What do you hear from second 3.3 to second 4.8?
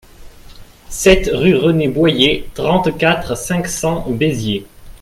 cinq cents, Béziers